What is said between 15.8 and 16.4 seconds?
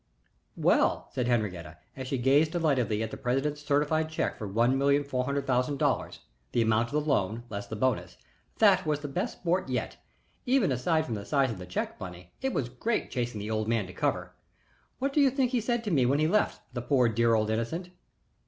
to me when he